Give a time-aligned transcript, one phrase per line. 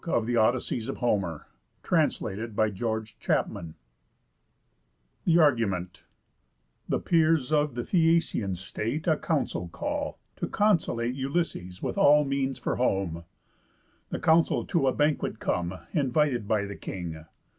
[0.25, 3.73] _THE EIGHTH BOOK OF HOMER'S ODYSSEYS
[5.27, 6.03] THE ARGUMENT
[6.89, 12.57] The Peers of the Phæacian State A Council call, to consolate Ulysses with all means
[12.57, 13.25] for home.
[14.09, 17.23] The Council to a banquet come, Invited by the King.